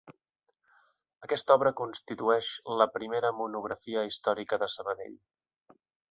Aquesta 1.25 1.57
obra 1.59 1.71
constitueix 1.81 2.49
la 2.81 2.87
primera 2.95 3.31
monografia 3.41 4.05
històrica 4.13 4.59
de 4.63 4.71
Sabadell. 4.77 5.13